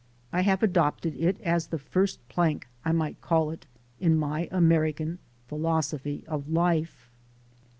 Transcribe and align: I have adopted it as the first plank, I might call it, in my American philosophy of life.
I 0.33 0.41
have 0.41 0.63
adopted 0.63 1.15
it 1.15 1.39
as 1.41 1.67
the 1.67 1.77
first 1.77 2.27
plank, 2.27 2.67
I 2.83 2.91
might 2.91 3.21
call 3.21 3.51
it, 3.51 3.67
in 3.99 4.17
my 4.17 4.49
American 4.51 5.19
philosophy 5.47 6.23
of 6.27 6.49
life. 6.49 7.11